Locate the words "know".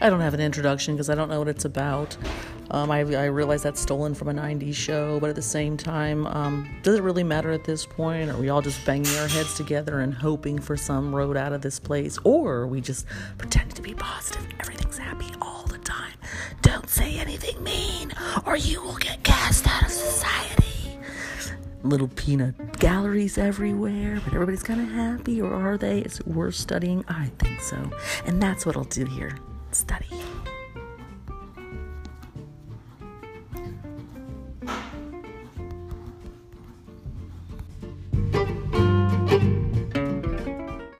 1.28-1.40